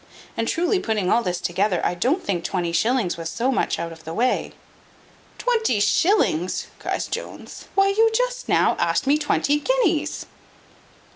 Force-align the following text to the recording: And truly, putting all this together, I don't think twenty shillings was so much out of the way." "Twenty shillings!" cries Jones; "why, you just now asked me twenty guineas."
And 0.35 0.47
truly, 0.47 0.79
putting 0.79 1.11
all 1.11 1.21
this 1.21 1.39
together, 1.39 1.79
I 1.85 1.93
don't 1.93 2.23
think 2.25 2.43
twenty 2.43 2.71
shillings 2.71 3.17
was 3.17 3.29
so 3.29 3.51
much 3.51 3.77
out 3.77 3.91
of 3.91 4.03
the 4.03 4.15
way." 4.15 4.53
"Twenty 5.37 5.79
shillings!" 5.79 6.65
cries 6.79 7.05
Jones; 7.05 7.65
"why, 7.75 7.89
you 7.89 8.09
just 8.11 8.49
now 8.49 8.75
asked 8.79 9.05
me 9.05 9.19
twenty 9.19 9.59
guineas." 9.59 10.25